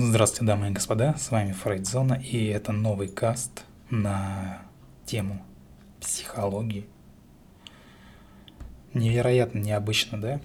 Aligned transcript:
Здравствуйте, 0.00 0.44
дамы 0.44 0.68
и 0.68 0.70
господа, 0.70 1.16
с 1.18 1.32
вами 1.32 1.50
Фрейдзона, 1.50 2.14
и 2.14 2.46
это 2.46 2.70
новый 2.70 3.08
каст 3.08 3.64
на 3.90 4.62
тему 5.04 5.44
психологии. 5.98 6.86
Невероятно 8.94 9.58
необычно, 9.58 10.20
да? 10.20 10.40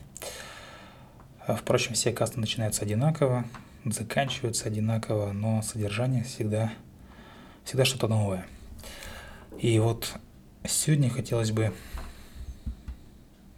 А, 1.46 1.55
Впрочем, 1.55 1.94
все 1.94 2.12
касты 2.12 2.39
начинаются 2.39 2.82
одинаково, 2.82 3.46
заканчиваются 3.86 4.70
одинаково, 4.70 5.34
но 5.34 5.62
содержание 5.62 6.24
всегда, 6.24 6.74
всегда 7.64 7.86
что-то 7.86 8.08
новое. 8.08 8.48
И 9.60 9.78
вот 9.78 10.16
сегодня 10.66 11.12
хотелось 11.12 11.52
бы 11.52 11.72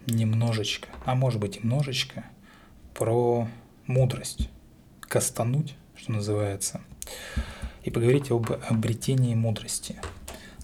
немножечко, 0.04 0.88
а 1.06 1.14
может 1.14 1.40
быть 1.40 1.64
немножечко, 1.64 2.26
про 2.92 3.48
мудрость 3.86 4.50
кастануть 5.00 5.74
что 5.96 6.12
называется, 6.12 6.80
и 7.82 7.90
поговорить 7.90 8.30
об 8.30 8.50
обретении 8.68 9.34
мудрости. 9.34 9.96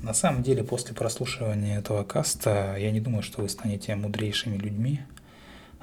На 0.02 0.14
самом 0.14 0.42
деле, 0.42 0.64
после 0.64 0.94
прослушивания 0.94 1.78
этого 1.78 2.02
каста, 2.02 2.76
я 2.76 2.90
не 2.90 3.00
думаю, 3.00 3.22
что 3.22 3.42
вы 3.42 3.48
станете 3.48 3.94
мудрейшими 3.94 4.56
людьми, 4.56 5.00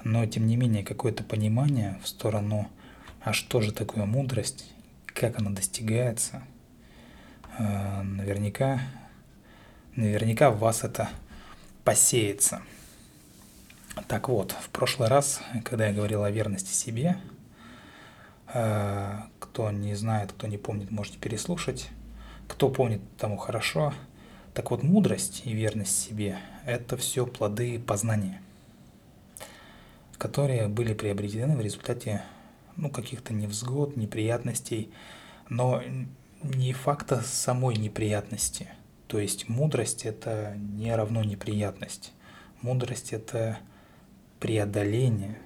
но 0.03 0.25
тем 0.25 0.45
не 0.47 0.57
менее 0.57 0.83
какое-то 0.83 1.23
понимание 1.23 1.97
в 2.03 2.07
сторону, 2.07 2.69
а 3.21 3.33
что 3.33 3.61
же 3.61 3.71
такое 3.71 4.05
мудрость, 4.05 4.65
как 5.05 5.39
она 5.39 5.51
достигается, 5.51 6.43
э, 7.57 8.01
наверняка, 8.01 8.81
наверняка 9.95 10.51
в 10.51 10.59
вас 10.59 10.83
это 10.83 11.09
посеется. 11.83 12.61
Так 14.07 14.29
вот, 14.29 14.51
в 14.51 14.69
прошлый 14.69 15.09
раз, 15.09 15.41
когда 15.63 15.87
я 15.87 15.93
говорил 15.93 16.23
о 16.23 16.31
верности 16.31 16.73
себе, 16.73 17.17
кто 18.51 19.71
не 19.71 19.95
знает, 19.95 20.31
кто 20.31 20.47
не 20.47 20.57
помнит, 20.57 20.91
можете 20.91 21.19
переслушать. 21.19 21.89
Кто 22.47 22.69
помнит, 22.69 23.01
тому 23.17 23.37
хорошо. 23.37 23.93
Так 24.53 24.71
вот, 24.71 24.83
мудрость 24.83 25.43
и 25.45 25.53
верность 25.53 25.97
себе– 25.97 26.39
это 26.65 26.97
все 26.97 27.25
плоды 27.27 27.79
познания, 27.79 28.41
которые 30.17 30.67
были 30.67 30.93
приобретены 30.93 31.55
в 31.55 31.61
результате 31.61 32.23
ну, 32.75 32.89
каких-то 32.89 33.33
невзгод, 33.33 33.95
неприятностей, 33.95 34.91
но 35.47 35.83
не 36.41 36.73
факта 36.73 37.21
самой 37.21 37.75
неприятности. 37.77 38.67
То 39.07 39.19
есть 39.19 39.47
мудрость– 39.47 40.05
это 40.05 40.55
не 40.57 40.95
равно 40.95 41.23
неприятность. 41.23 42.13
Мудрость– 42.61 43.13
это 43.13 43.59
преодоление, 44.39 45.37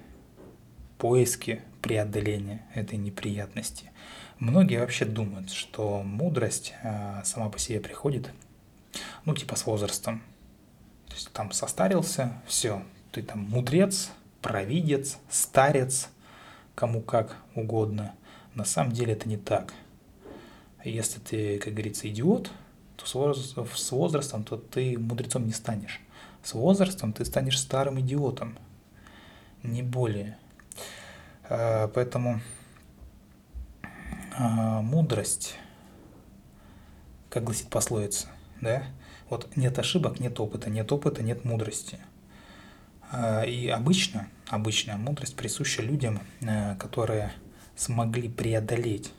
поиски 0.98 1.62
преодоления 1.84 2.64
этой 2.72 2.96
неприятности. 2.96 3.92
Многие 4.38 4.80
вообще 4.80 5.04
думают, 5.04 5.50
что 5.50 6.02
мудрость 6.02 6.72
э, 6.82 7.20
сама 7.24 7.50
по 7.50 7.58
себе 7.58 7.78
приходит, 7.78 8.30
ну, 9.26 9.34
типа 9.34 9.54
с 9.54 9.66
возрастом. 9.66 10.22
То 11.08 11.14
есть 11.14 11.30
там 11.32 11.52
состарился, 11.52 12.40
все, 12.46 12.82
ты 13.12 13.22
там 13.22 13.40
мудрец, 13.40 14.10
провидец, 14.40 15.18
старец, 15.28 16.08
кому 16.74 17.02
как 17.02 17.36
угодно. 17.54 18.14
На 18.54 18.64
самом 18.64 18.92
деле 18.92 19.12
это 19.12 19.28
не 19.28 19.36
так. 19.36 19.74
Если 20.84 21.20
ты, 21.20 21.58
как 21.58 21.74
говорится, 21.74 22.08
идиот, 22.08 22.50
то 22.96 23.04
с 23.06 23.90
возрастом 23.92 24.44
то 24.44 24.56
ты 24.56 24.98
мудрецом 24.98 25.46
не 25.46 25.52
станешь. 25.52 26.00
С 26.42 26.54
возрастом 26.54 27.12
ты 27.12 27.26
станешь 27.26 27.60
старым 27.60 28.00
идиотом, 28.00 28.58
не 29.62 29.82
более. 29.82 30.38
Э, 31.48 31.88
поэтому 31.92 32.40
а, 34.36 34.80
мудрость, 34.80 35.56
как 37.28 37.44
гласит 37.44 37.68
пословица, 37.68 38.28
да, 38.60 38.84
вот 39.28 39.56
нет 39.56 39.78
ошибок, 39.78 40.20
нет 40.20 40.38
опыта, 40.40 40.70
нет 40.70 40.90
опыта, 40.90 41.22
нет 41.22 41.44
мудрости. 41.44 41.98
А, 43.10 43.42
и 43.42 43.68
обычно, 43.68 44.28
обычная 44.48 44.96
мудрость 44.96 45.36
присуща 45.36 45.82
людям, 45.82 46.20
э, 46.40 46.76
которые 46.76 47.32
смогли 47.76 48.28
преодолеть, 48.28 49.12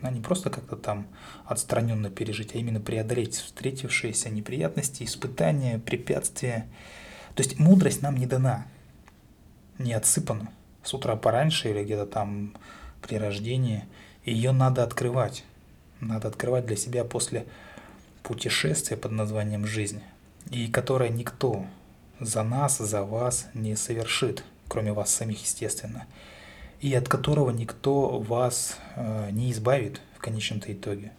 ну, 0.00 0.10
не 0.10 0.20
просто 0.20 0.50
как-то 0.50 0.76
там 0.76 1.06
отстраненно 1.46 2.10
пережить, 2.10 2.54
а 2.54 2.58
именно 2.58 2.80
преодолеть 2.80 3.36
встретившиеся 3.36 4.28
неприятности, 4.28 5.02
испытания, 5.04 5.78
препятствия. 5.78 6.68
То 7.34 7.42
есть 7.42 7.58
мудрость 7.58 8.02
нам 8.02 8.16
не 8.16 8.26
дана, 8.26 8.66
не 9.78 9.94
отсыпана 9.94 10.50
с 10.84 10.94
утра 10.94 11.16
пораньше 11.16 11.70
или 11.70 11.82
где-то 11.82 12.06
там 12.06 12.54
при 13.00 13.16
рождении– 13.16 13.84
ее 14.24 14.52
надо 14.52 14.82
открывать. 14.82 15.44
Надо 16.00 16.28
открывать 16.28 16.66
для 16.66 16.76
себя 16.76 17.04
после 17.04 17.46
путешествия 18.22 18.96
под 18.96 19.12
названием 19.12 19.66
«Жизнь», 19.66 20.02
и 20.50 20.68
которое 20.68 21.10
никто 21.10 21.66
за 22.20 22.42
нас, 22.42 22.78
за 22.78 23.02
вас 23.02 23.48
не 23.54 23.76
совершит, 23.76 24.44
кроме 24.68 24.92
вас 24.92 25.10
самих, 25.10 25.42
естественно, 25.42 26.06
и 26.80 26.94
от 26.94 27.08
которого 27.08 27.50
никто 27.50 28.18
вас 28.18 28.78
э, 28.96 29.30
не 29.30 29.52
избавит 29.52 30.00
в 30.16 30.20
конечном-то 30.20 30.72
итоге. 30.72 31.12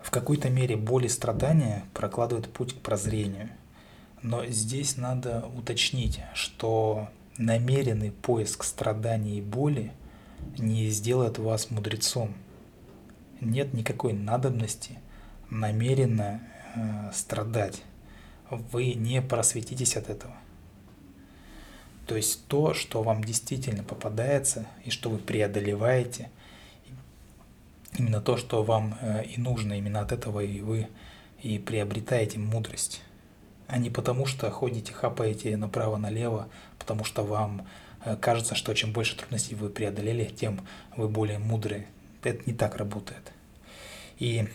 В 0.00 0.10
какой-то 0.10 0.48
мере 0.50 0.76
боль 0.76 1.06
и 1.06 1.08
страдания 1.08 1.84
прокладывают 1.94 2.52
путь 2.52 2.74
к 2.74 2.80
прозрению. 2.80 3.50
Но 4.22 4.46
здесь 4.46 4.96
надо 4.96 5.48
уточнить, 5.56 6.20
что 6.34 7.08
намеренный 7.38 8.10
поиск 8.10 8.64
страданий 8.64 9.38
и 9.38 9.42
боли– 9.42 9.92
не 10.56 10.88
сделает 10.90 11.38
вас 11.38 11.70
мудрецом. 11.70 12.34
Нет 13.40 13.74
никакой 13.74 14.12
надобности 14.12 14.98
намеренно 15.50 16.42
э, 16.74 17.10
страдать. 17.12 17.82
Вы 18.50 18.94
не 18.94 19.22
просветитесь 19.22 19.96
от 19.96 20.10
этого. 20.10 20.34
То 22.06 22.16
есть 22.16 22.46
то, 22.46 22.74
что 22.74 23.02
вам 23.02 23.22
действительно 23.22 23.84
попадается 23.84 24.66
и 24.84 24.90
что 24.90 25.10
вы 25.10 25.18
преодолеваете, 25.18 26.30
именно 27.96 28.20
то, 28.20 28.36
что 28.36 28.62
вам 28.62 28.98
э, 29.00 29.24
и 29.24 29.40
нужно, 29.40 29.74
именно 29.74 30.00
от 30.00 30.12
этого 30.12 30.40
и 30.40 30.60
вы 30.60 30.88
и 31.42 31.58
приобретаете 31.58 32.38
мудрость, 32.38 33.02
а 33.68 33.78
не 33.78 33.90
потому 33.90 34.26
что 34.26 34.50
ходите, 34.50 34.92
хапаете 34.92 35.56
направо-налево, 35.56 36.48
потому 36.78 37.04
что 37.04 37.22
вам 37.22 37.66
Э, 38.04 38.16
кажется, 38.16 38.54
что 38.54 38.74
чем 38.74 38.92
больше 38.92 39.16
трудностей 39.16 39.54
вы 39.54 39.68
преодолели, 39.70 40.24
тем 40.24 40.60
вы 40.96 41.08
более 41.08 41.38
мудрые. 41.38 41.86
Это 42.22 42.42
не 42.46 42.56
так 42.56 42.76
работает. 42.76 43.32
И 44.18 44.48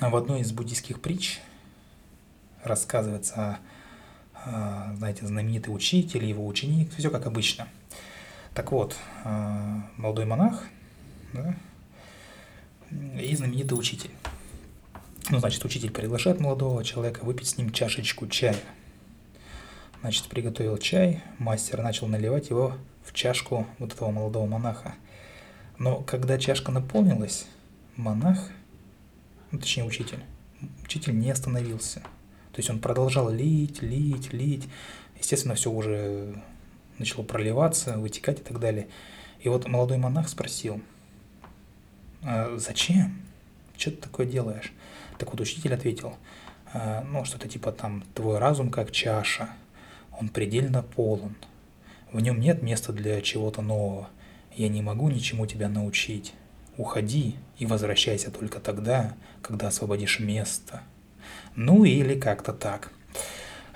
в 0.00 0.16
одной 0.16 0.40
из 0.40 0.52
буддийских 0.52 1.00
притч 1.00 1.40
рассказывается, 2.62 3.58
э, 4.44 4.94
знаете, 4.96 5.26
знаменитый 5.26 5.74
учитель, 5.74 6.24
его 6.24 6.46
ученик, 6.46 6.92
все 6.96 7.10
как 7.10 7.26
обычно. 7.26 7.68
Так 8.54 8.72
вот, 8.72 8.96
э, 9.24 9.80
молодой 9.96 10.24
монах 10.24 10.64
да, 11.32 11.54
и 12.90 13.36
знаменитый 13.36 13.78
учитель. 13.78 14.10
Ну, 15.30 15.38
значит, 15.40 15.64
учитель 15.64 15.90
приглашает 15.90 16.40
молодого 16.40 16.84
человека 16.84 17.24
выпить 17.24 17.48
с 17.48 17.58
ним 17.58 17.72
чашечку 17.72 18.26
чая– 18.26 18.56
Значит, 20.06 20.26
приготовил 20.28 20.78
чай, 20.78 21.20
мастер 21.38 21.82
начал 21.82 22.06
наливать 22.06 22.50
его 22.50 22.76
в 23.02 23.12
чашку 23.12 23.66
вот 23.80 23.92
этого 23.92 24.12
молодого 24.12 24.46
монаха. 24.46 24.94
Но 25.78 26.02
когда 26.02 26.38
чашка 26.38 26.70
наполнилась, 26.70 27.46
монах, 27.96 28.50
ну, 29.50 29.58
точнее 29.58 29.84
учитель, 29.84 30.22
учитель 30.84 31.18
не 31.18 31.28
остановился. 31.28 32.00
То 32.52 32.58
есть 32.58 32.70
он 32.70 32.78
продолжал 32.78 33.30
лить, 33.30 33.82
лить, 33.82 34.32
лить. 34.32 34.68
Естественно, 35.18 35.56
все 35.56 35.72
уже 35.72 36.40
начало 36.98 37.24
проливаться, 37.24 37.98
вытекать 37.98 38.38
и 38.38 38.42
так 38.42 38.60
далее. 38.60 38.86
И 39.40 39.48
вот 39.48 39.66
молодой 39.66 39.96
монах 39.96 40.28
спросил, 40.28 40.80
а 42.22 42.56
зачем? 42.58 43.22
Что 43.76 43.90
ты 43.90 43.96
такое 43.96 44.26
делаешь? 44.26 44.72
Так 45.18 45.30
вот 45.30 45.40
учитель 45.40 45.74
ответил, 45.74 46.14
«А, 46.72 47.02
ну 47.02 47.24
что-то 47.24 47.48
типа 47.48 47.72
там, 47.72 48.02
твой 48.14 48.38
разум 48.38 48.70
как 48.70 48.90
чаша– 48.90 49.50
он 50.18 50.28
предельно 50.28 50.82
полон. 50.82 51.34
В 52.12 52.20
нем 52.20 52.40
нет 52.40 52.62
места 52.62 52.92
для 52.92 53.20
чего-то 53.20 53.62
нового. 53.62 54.08
Я 54.54 54.68
не 54.68 54.80
могу 54.80 55.10
ничему 55.10 55.46
тебя 55.46 55.68
научить. 55.68 56.32
Уходи 56.78 57.36
и 57.58 57.66
возвращайся 57.66 58.30
только 58.30 58.60
тогда, 58.60 59.14
когда 59.42 59.68
освободишь 59.68 60.20
место. 60.20 60.82
Ну 61.54 61.84
или 61.84 62.18
как-то 62.18 62.52
так. 62.52 62.92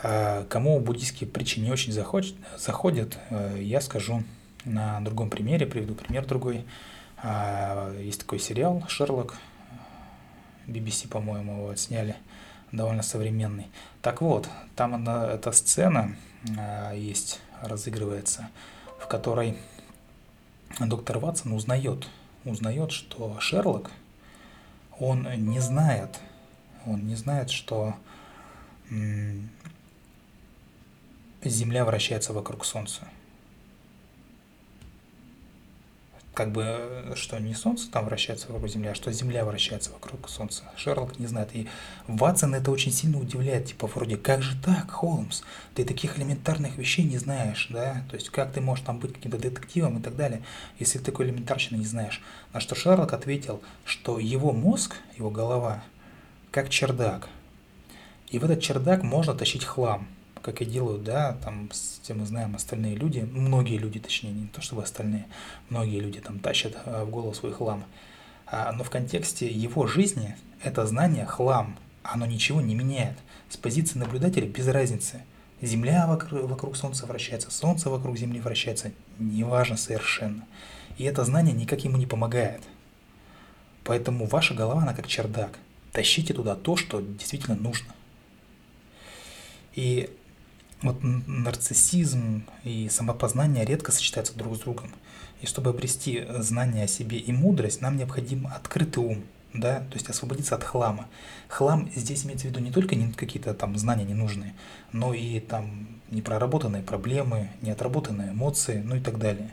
А 0.02 0.46
кому 0.46 0.80
буддийские 0.80 1.28
притчи 1.28 1.58
не 1.58 1.70
очень 1.70 1.92
заходят, 1.92 3.18
э, 3.28 3.58
я 3.60 3.80
скажу 3.80 4.22
на 4.64 5.00
другом 5.00 5.28
примере, 5.28 5.66
приведу 5.66 5.94
пример 5.94 6.26
другой. 6.26 6.64
Есть 7.98 8.20
такой 8.20 8.38
сериал 8.38 8.82
«Шерлок», 8.88 9.36
BBC, 10.66 11.08
по-моему, 11.08 11.62
его 11.62 11.74
сняли, 11.76 12.16
довольно 12.72 13.02
современный. 13.02 13.68
Так 14.02 14.20
вот, 14.20 14.48
там 14.76 14.94
она, 14.94 15.26
эта 15.26 15.52
сцена, 15.52 16.16
а, 16.58 16.92
есть, 16.92 17.40
разыгрывается, 17.62 18.48
в 18.98 19.06
которой 19.06 19.56
доктор 20.78 21.18
Ватсон 21.18 21.52
узнает, 21.52 22.08
узнает, 22.44 22.92
что 22.92 23.38
Шерлок, 23.40 23.90
он 24.98 25.28
не 25.50 25.60
знает, 25.60 26.18
он 26.86 27.06
не 27.06 27.14
знает, 27.14 27.50
что 27.50 27.94
Земля 31.42 31.84
вращается 31.84 32.32
вокруг 32.32 32.64
Солнца. 32.64 33.02
Как 36.34 36.52
бы, 36.52 37.12
что 37.16 37.38
не 37.40 37.54
Солнце 37.54 37.90
там 37.90 38.04
вращается 38.04 38.46
вокруг 38.50 38.70
Земли, 38.70 38.88
а 38.88 38.94
что 38.94 39.12
Земля 39.12 39.44
вращается 39.44 39.90
вокруг 39.90 40.28
Солнца. 40.28 40.62
Шерлок 40.76 41.18
не 41.18 41.26
знает. 41.26 41.54
И 41.54 41.68
Ватсон 42.06 42.54
это 42.54 42.70
очень 42.70 42.92
сильно 42.92 43.18
удивляет, 43.18 43.66
типа, 43.66 43.88
вроде, 43.88 44.16
как 44.16 44.42
же 44.42 44.56
так, 44.64 44.90
Холмс, 44.90 45.42
ты 45.74 45.84
таких 45.84 46.18
элементарных 46.18 46.76
вещей 46.76 47.04
не 47.04 47.18
знаешь, 47.18 47.68
да, 47.70 48.04
то 48.08 48.16
есть 48.16 48.30
как 48.30 48.52
ты 48.52 48.60
можешь 48.60 48.84
там 48.84 48.98
быть 48.98 49.14
каким-то 49.14 49.38
детективом 49.38 49.98
и 49.98 50.02
так 50.02 50.16
далее, 50.16 50.42
если 50.78 50.98
ты 50.98 51.06
такой 51.06 51.26
элементарщины 51.26 51.78
не 51.78 51.86
знаешь. 51.86 52.22
На 52.52 52.60
что 52.60 52.74
Шерлок 52.74 53.12
ответил, 53.12 53.60
что 53.84 54.18
его 54.18 54.52
мозг, 54.52 54.96
его 55.16 55.30
голова, 55.30 55.82
как 56.52 56.68
чердак, 56.68 57.28
и 58.28 58.38
в 58.38 58.44
этот 58.44 58.62
чердак 58.62 59.02
можно 59.02 59.34
тащить 59.34 59.64
хлам– 59.64 60.06
как 60.42 60.62
и 60.62 60.64
делают, 60.64 61.04
да, 61.04 61.36
там, 61.44 61.68
все 61.70 62.14
мы 62.14 62.26
знаем, 62.26 62.56
остальные 62.56 62.96
люди, 62.96 63.20
многие 63.20 63.78
люди, 63.78 63.98
точнее, 63.98 64.32
не 64.32 64.46
то 64.46 64.60
чтобы 64.60 64.82
остальные, 64.82 65.26
многие 65.68 66.00
люди 66.00 66.20
там 66.20 66.38
тащат 66.38 66.76
а, 66.84 67.04
в 67.04 67.10
голову 67.10 67.34
свой 67.34 67.52
хлам. 67.52 67.84
А, 68.46 68.72
но 68.72 68.84
в 68.84 68.90
контексте 68.90 69.48
его 69.48 69.86
жизни 69.86 70.36
это 70.62 70.86
знание 70.86 71.26
хлам, 71.26 71.76
оно 72.02 72.26
ничего 72.26 72.60
не 72.60 72.74
меняет. 72.74 73.16
С 73.48 73.56
позиции 73.56 73.98
наблюдателя 73.98 74.46
без 74.46 74.66
разницы. 74.68 75.22
Земля 75.62 76.06
вокруг, 76.06 76.44
вокруг 76.44 76.76
Солнца 76.76 77.06
вращается, 77.06 77.50
Солнце 77.50 77.90
вокруг 77.90 78.16
Земли 78.16 78.40
вращается, 78.40 78.92
неважно 79.18 79.76
совершенно. 79.76 80.46
И 80.96 81.04
это 81.04 81.24
знание 81.24 81.54
никак 81.54 81.84
ему 81.84 81.96
не 81.96 82.06
помогает. 82.06 82.62
Поэтому 83.84 84.26
ваша 84.26 84.54
голова, 84.54 84.82
она 84.82 84.94
как 84.94 85.06
чердак. 85.06 85.58
Тащите 85.92 86.32
туда 86.32 86.54
то, 86.54 86.76
что 86.76 87.00
действительно 87.00 87.56
нужно. 87.56 87.94
И 89.74 90.10
вот 90.82 90.98
нарциссизм 91.02 92.44
и 92.64 92.88
самопознание 92.88 93.64
редко 93.64 93.92
сочетаются 93.92 94.36
друг 94.36 94.56
с 94.56 94.60
другом. 94.60 94.90
И 95.42 95.46
чтобы 95.46 95.70
обрести 95.70 96.26
знание 96.38 96.84
о 96.84 96.88
себе 96.88 97.18
и 97.18 97.32
мудрость, 97.32 97.80
нам 97.80 97.96
необходим 97.96 98.46
открытый 98.46 99.02
ум, 99.02 99.24
да, 99.54 99.80
то 99.80 99.94
есть 99.94 100.08
освободиться 100.08 100.54
от 100.54 100.64
хлама. 100.64 101.08
Хлам 101.48 101.90
здесь 101.94 102.24
имеется 102.24 102.46
в 102.46 102.50
виду 102.50 102.60
не 102.60 102.70
только 102.70 102.96
какие-то 103.16 103.54
там 103.54 103.76
знания 103.76 104.04
ненужные, 104.04 104.54
но 104.92 105.14
и 105.14 105.40
там 105.40 105.88
непроработанные 106.10 106.82
проблемы, 106.82 107.50
неотработанные 107.62 108.32
эмоции, 108.32 108.82
ну 108.84 108.96
и 108.96 109.00
так 109.00 109.18
далее. 109.18 109.50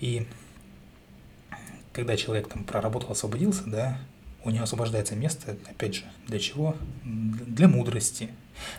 И 0.00 0.26
когда 1.92 2.16
человек 2.16 2.48
там 2.48 2.64
проработал, 2.64 3.12
освободился, 3.12 3.64
да, 3.66 3.98
у 4.44 4.50
него 4.50 4.64
освобождается 4.64 5.16
место, 5.16 5.56
опять 5.68 5.96
же, 5.96 6.04
для 6.26 6.38
чего? 6.38 6.76
Для 7.04 7.66
мудрости. 7.66 8.30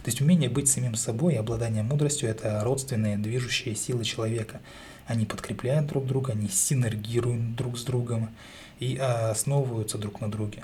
То 0.04 0.10
есть 0.10 0.22
умение 0.22 0.50
быть 0.50 0.70
самим 0.70 0.96
собой 0.96 1.34
и 1.34 1.38
обладание 1.38 1.84
мудростью– 1.84 2.30
это 2.32 2.64
родственные 2.64 3.18
движущие 3.18 3.76
силы 3.76 4.04
человека. 4.04 4.62
Они 5.06 5.26
подкрепляют 5.26 5.88
друг 5.88 6.06
друга, 6.06 6.34
они 6.34 6.50
синергируют 6.50 7.56
друг 7.56 7.78
с 7.78 7.84
другом 7.84 8.30
и 8.80 8.98
основываются 8.98 9.98
друг 9.98 10.22
на 10.22 10.30
друге. 10.32 10.64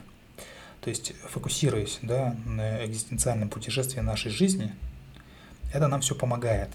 То 0.82 0.90
есть 0.90 1.14
фокусируясь 1.30 2.00
да, 2.02 2.36
на 2.46 2.86
экзистенциальном 2.86 3.50
путешествии 3.50 4.02
нашей 4.02 4.32
жизни, 4.32 4.72
это 5.74 5.88
нам 5.88 6.02
все 6.02 6.14
помогает. 6.14 6.70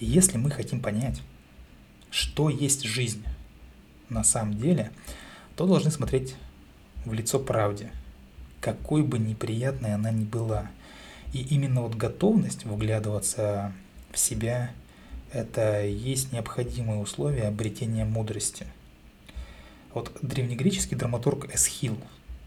И 0.00 0.04
если 0.04 0.36
мы 0.36 0.50
хотим 0.50 0.80
понять, 0.80 1.22
что 2.10 2.50
есть 2.50 2.82
жизнь 2.82 3.24
на 4.08 4.24
самом 4.24 4.58
деле, 4.58 4.90
то 5.54 5.66
должны 5.66 5.90
смотреть 5.90 6.34
в 7.04 7.12
лицо 7.12 7.38
правде, 7.38 7.90
какой 8.60 9.02
бы 9.02 9.18
неприятной 9.18 9.94
она 9.94 10.10
ни 10.10 10.24
была. 10.24 10.70
И 11.32 11.42
именно 11.42 11.82
вот 11.82 11.94
готовность 11.94 12.64
вглядываться 12.64 13.72
в 14.12 14.18
себя– 14.18 14.70
это 15.32 15.84
есть 15.84 16.32
необходимое 16.32 16.98
условие 16.98 17.44
обретения 17.44 18.04
мудрости. 18.04 18.66
Вот 19.92 20.10
древнегреческий 20.22 20.96
драматург 20.96 21.52
Эсхил, 21.54 21.98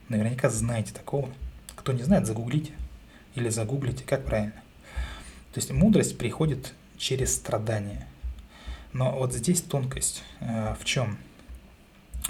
наверняка 0.07 0.49
знаете 0.49 0.93
такого. 0.93 1.29
Кто 1.75 1.91
не 1.91 2.03
знает, 2.03 2.25
загуглите 2.25 2.71
или 3.35 3.49
загуглите, 3.49 4.03
как 4.03 4.25
правильно. 4.25 4.61
То 5.53 5.59
есть 5.59 5.71
мудрость 5.71 6.17
приходит 6.17 6.73
через 6.97 7.35
страдания. 7.35 8.07
Но 8.93 9.17
вот 9.17 9.33
здесь 9.33 9.61
тонкость 9.61 10.23
э, 10.39 10.75
в 10.79 10.85
чем? 10.85 11.17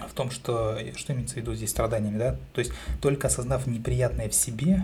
в 0.08 0.14
том, 0.14 0.32
что, 0.32 0.80
что 0.96 1.14
имеется 1.14 1.36
в 1.36 1.38
виду 1.38 1.54
здесь 1.56 1.72
страданиями, 1.72 2.18
да, 2.18 2.38
то 2.54 2.60
есть 2.60 2.72
только 3.02 3.28
осознав 3.28 3.68
неприятное 3.68 4.30
в 4.30 4.34
себе, 4.34 4.84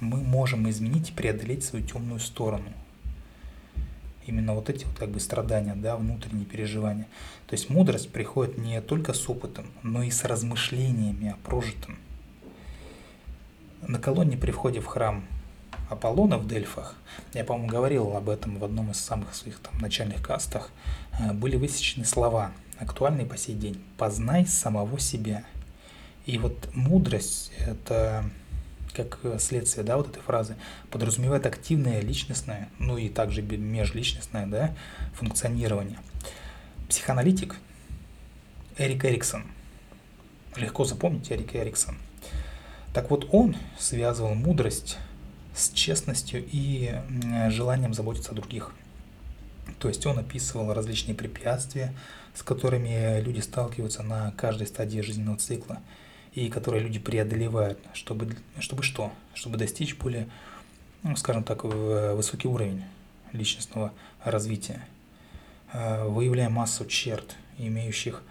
мы 0.00 0.18
можем 0.18 0.68
изменить 0.70 1.10
и 1.10 1.12
преодолеть 1.12 1.64
свою 1.64 1.84
темную 1.84 2.20
сторону. 2.20 2.72
Именно 4.26 4.54
вот 4.54 4.68
эти 4.68 4.84
вот 4.84 4.96
как 4.98 5.10
бы 5.10 5.20
страдания, 5.20 5.74
да, 5.74 5.96
внутренние 5.96 6.44
переживания. 6.44 7.06
То 7.46 7.54
есть 7.54 7.70
мудрость 7.70 8.10
приходит 8.10 8.58
не 8.58 8.80
только 8.82 9.14
с 9.14 9.28
опытом, 9.28 9.66
но 9.82 10.02
и 10.02 10.10
с 10.10 10.24
размышлениями 10.24 11.30
о 11.30 11.36
прожитом. 11.36 11.96
На 13.86 13.98
колонне 13.98 14.36
при 14.36 14.50
входе 14.50 14.80
в 14.80 14.86
храм 14.86 15.24
Аполлона 15.88 16.36
в 16.36 16.46
Дельфах, 16.46 16.94
я, 17.32 17.44
по-моему, 17.44 17.68
говорил 17.68 18.16
об 18.16 18.28
этом 18.28 18.58
в 18.58 18.64
одном 18.64 18.90
из 18.90 19.00
самых 19.00 19.34
своих 19.34 19.58
там 19.60 19.78
начальных 19.80 20.22
кастах, 20.22 20.70
э, 21.18 21.32
были 21.32 21.56
высечены 21.56 22.04
слова– 22.04 22.52
актуальны 22.78 23.26
по 23.26 23.36
сей 23.36 23.54
день. 23.54 23.82
Познай 23.96 24.46
самого 24.46 24.98
себя. 24.98 25.44
И 26.26 26.38
вот 26.38 26.70
мудрость– 26.74 27.52
это 27.58 28.24
как 29.04 29.40
следствие 29.40 29.84
да, 29.84 29.96
вот 29.96 30.08
этой 30.08 30.22
фразы, 30.22 30.56
подразумевает 30.90 31.46
активное 31.46 32.00
личностное, 32.00 32.68
ну 32.78 32.98
и 32.98 33.08
также 33.08 33.42
межличностное 33.42 34.46
да, 34.46 34.74
функционирование. 35.14 35.98
Психоаналитик 36.88 37.56
Эрик 38.78 39.04
Эриксон. 39.04 39.44
Легко 40.56 40.84
запомнить 40.84 41.30
Эрик 41.30 41.54
Эриксон. 41.56 41.98
Так 42.94 43.10
вот, 43.10 43.28
он 43.32 43.56
связывал 43.78 44.34
мудрость 44.34 44.98
с 45.54 45.70
честностью 45.70 46.44
и 46.50 46.94
желанием 47.48 47.92
заботиться 47.92 48.32
о 48.32 48.34
других. 48.34 48.72
То 49.78 49.88
есть 49.88 50.06
он 50.06 50.18
описывал 50.18 50.72
различные 50.72 51.14
препятствия, 51.14 51.94
с 52.34 52.42
которыми 52.42 53.20
люди 53.20 53.40
сталкиваются 53.40 54.02
на 54.02 54.32
каждой 54.32 54.66
стадии 54.66 55.00
жизненного 55.00 55.38
цикла 55.38 55.80
и 56.46 56.50
которые 56.50 56.82
люди 56.82 56.98
преодолевают, 56.98 57.78
чтобы, 57.92 58.36
чтобы 58.60 58.82
что? 58.82 59.12
Чтобы 59.34 59.56
достичь 59.58 59.96
более, 59.96 60.28
ну, 61.02 61.16
скажем 61.16 61.44
так, 61.44 61.64
высокий 61.64 62.48
уровень 62.48 62.84
личностного 63.32 63.92
развития, 64.24 64.84
э, 65.72 66.04
выявляя 66.06 66.48
массу 66.48 66.86
черт, 66.86 67.36
имеющих, 67.58 68.22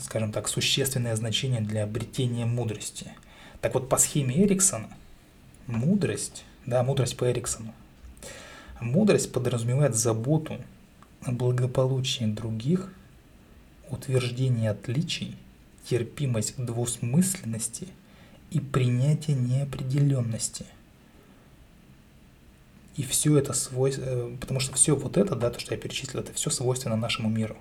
скажем 0.00 0.32
так, 0.32 0.48
существенное 0.48 1.14
значение 1.14 1.60
для 1.60 1.84
обретения 1.84 2.46
мудрости. 2.46 3.12
Так 3.60 3.74
вот, 3.74 3.88
по 3.88 3.98
схеме 3.98 4.42
Эриксона, 4.42 4.88
мудрость, 5.66 6.44
да, 6.64 6.82
мудрость 6.82 7.16
по 7.16 7.30
Эриксону, 7.30 7.74
мудрость 8.80 9.32
подразумевает 9.32 9.94
заботу 9.94 10.58
благополучие 11.26 12.28
других, 12.28 12.92
утверждение 13.90 14.70
отличий, 14.70 15.36
терпимость 15.88 16.56
к 16.56 16.60
двусмысленности 16.60 17.88
и 18.50 18.60
принятие 18.60 19.36
неопределенности. 19.36 20.66
И 22.96 23.02
все 23.02 23.36
это 23.36 23.52
свойственно, 23.52 24.34
э, 24.34 24.36
потому 24.40 24.60
что 24.60 24.74
все 24.74 24.96
вот 24.96 25.16
это, 25.16 25.36
да, 25.36 25.50
то, 25.50 25.60
что 25.60 25.74
я 25.74 25.80
перечислил, 25.80 26.20
это 26.20 26.32
все 26.32 26.50
свойственно 26.50 26.96
нашему 26.96 27.28
миру. 27.28 27.56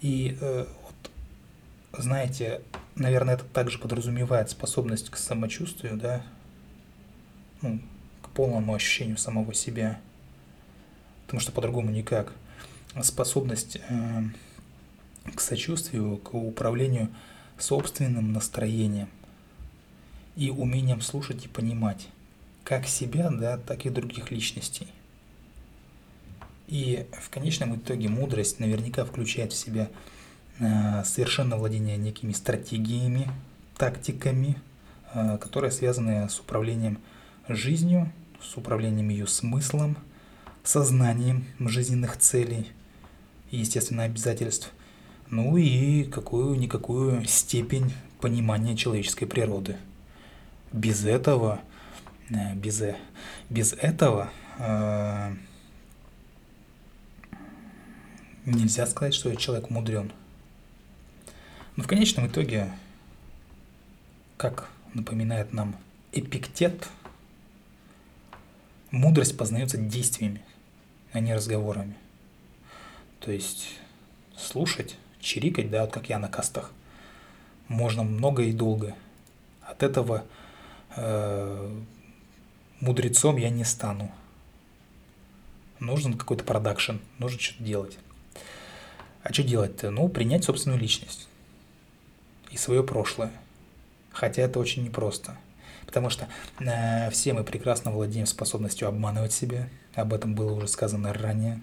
И 0.00 0.36
э, 0.40 0.66
вот, 0.82 1.10
знаете, 2.02 2.62
наверное, 2.96 3.34
это 3.34 3.44
также 3.44 3.78
подразумевает 3.78 4.50
способность 4.50 5.10
к 5.10 5.16
самочувствию, 5.16 5.96
да, 5.96 6.24
ну, 7.62 7.80
к 8.22 8.30
полному 8.30 8.74
ощущению 8.74 9.18
самого 9.18 9.54
себя– 9.54 10.00
потому 11.28 11.42
что 11.42 11.52
по-другому 11.52 11.90
никак. 11.90 12.32
Способность 13.02 13.76
э, 13.86 14.22
к 15.30 15.40
сочувствию, 15.40 16.18
к 16.18 16.34
управлению 16.34 17.08
собственным 17.58 18.32
настроением 18.32 19.08
и 20.36 20.50
умением 20.50 21.00
слушать 21.00 21.44
и 21.44 21.48
понимать 21.48 22.08
как 22.64 22.86
себя, 22.86 23.30
да, 23.30 23.56
так 23.58 23.86
и 23.86 23.90
других 23.90 24.30
личностей. 24.30 24.88
И 26.66 27.06
в 27.18 27.30
конечном 27.30 27.76
итоге 27.76 28.08
мудрость 28.08 28.60
наверняка 28.60 29.04
включает 29.04 29.52
в 29.52 29.56
себя 29.56 29.88
э, 30.58 31.02
совершенно 31.04 31.56
владение 31.56 31.96
некими 31.96 32.32
стратегиями, 32.32 33.30
тактиками, 33.76 34.56
э, 35.14 35.38
которые 35.38 35.70
связаны 35.70 36.28
с 36.28 36.38
управлением 36.38 36.98
жизнью, 37.48 38.12
с 38.42 38.56
управлением 38.56 39.08
ее 39.08 39.26
смыслом– 39.26 39.96
сознанием 40.68 41.46
жизненных 41.58 42.18
целей, 42.18 42.70
и, 43.50 43.56
естественно, 43.56 44.02
обязательств, 44.02 44.70
ну 45.30 45.56
и 45.56 46.04
какую-никакую 46.04 47.24
степень 47.26 47.92
понимания 48.20 48.76
человеческой 48.76 49.26
природы. 49.26 49.76
Без 50.72 51.04
этого, 51.04 51.60
э, 52.30 52.54
без, 52.54 52.80
э, 52.80 52.96
без 53.50 53.72
этого 53.74 54.30
э, 54.58 55.34
нельзя 58.46 58.86
сказать, 58.86 59.14
что 59.14 59.34
человек 59.36 59.70
мудрен. 59.70 60.12
Но 61.76 61.84
в 61.84 61.86
конечном 61.86 62.26
итоге, 62.26 62.70
как 64.36 64.68
напоминает 64.94 65.52
нам 65.52 65.76
Эпиктет, 66.12 66.88
мудрость 68.90 69.36
познается 69.36 69.76
действиями, 69.76 70.42
а 71.12 71.20
не 71.20 71.34
разговорами. 71.34 71.94
То 73.20 73.30
есть 73.30 73.78
слушать, 74.36 74.96
чирикать, 75.20 75.70
да, 75.70 75.82
вот 75.82 75.92
как 75.92 76.08
я 76.08 76.18
на 76.18 76.28
кастах, 76.28 76.72
можно 77.68 78.02
много 78.02 78.42
и 78.42 78.52
долго. 78.52 78.94
От 79.62 79.82
этого 79.82 80.24
э, 80.96 81.80
мудрецом 82.80 83.36
я 83.36 83.50
не 83.50 83.64
стану. 83.64 84.10
Нужен 85.80 86.14
какой-то 86.14 86.44
продакшн, 86.44 86.96
нужно 87.18 87.38
что-то 87.38 87.62
делать. 87.62 87.98
А 89.22 89.32
что 89.32 89.42
делать-то? 89.42 89.90
Ну, 89.90 90.08
принять 90.08 90.44
собственную 90.44 90.80
личность 90.80 91.28
и 92.50 92.56
свое 92.56 92.82
прошлое. 92.82 93.30
Хотя 94.12 94.42
это 94.42 94.58
очень 94.58 94.84
непросто. 94.84 95.36
Потому 95.86 96.10
что 96.10 96.28
э, 96.60 97.10
все 97.10 97.32
мы 97.32 97.44
прекрасно 97.44 97.90
владеем 97.90 98.26
способностью 98.26 98.88
обманывать 98.88 99.32
себя. 99.32 99.68
Об 99.94 100.12
этом 100.12 100.34
было 100.34 100.52
уже 100.52 100.68
сказано 100.68 101.12
ранее. 101.12 101.62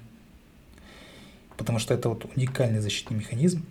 Потому 1.57 1.79
что 1.79 1.93
это 1.93 2.09
вот 2.09 2.25
уникальный 2.35 2.79
защитный 2.79 3.17
механизм. 3.17 3.65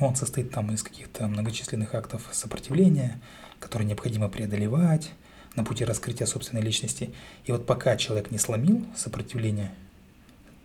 Он 0.00 0.16
состоит 0.16 0.50
там 0.50 0.72
из 0.72 0.82
каких-то 0.82 1.26
многочисленных 1.26 1.94
актов 1.94 2.28
сопротивления, 2.32 3.20
которые 3.60 3.86
необходимо 3.86 4.28
преодолевать 4.28 5.12
на 5.54 5.64
пути 5.64 5.84
раскрытия 5.84 6.26
собственной 6.26 6.62
личности. 6.62 7.14
И 7.44 7.52
вот 7.52 7.64
пока 7.64 7.96
человек 7.96 8.30
не 8.30 8.38
сломил 8.38 8.84
сопротивление, 8.96 9.72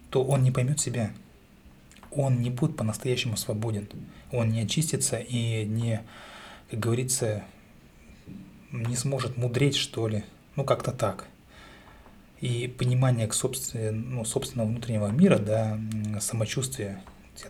то 0.09 0.23
он 0.23 0.41
не 0.41 0.51
поймет 0.51 0.79
себя, 0.79 1.11
он 2.11 2.41
не 2.41 2.49
будет 2.49 2.75
по-настоящему 2.75 3.37
свободен. 3.37 3.87
Он 4.31 4.49
не 4.49 4.61
очистится 4.61 5.17
и 5.17 5.65
не, 5.65 6.01
как 6.71 6.79
говорится, 6.79 7.43
не 8.71 8.95
сможет 8.95 9.37
мудреть, 9.37 9.75
что 9.75 10.07
ли. 10.07 10.23
Ну, 10.55 10.63
как-то 10.63 10.91
так. 10.91 11.27
И 12.41 12.67
понимание 12.67 13.27
к 13.27 13.33
собствен, 13.33 14.15
ну, 14.15 14.25
собственного 14.25 14.67
внутреннего 14.67 15.07
мира, 15.07 15.37
да, 15.39 15.79
самочувствия, 16.21 17.01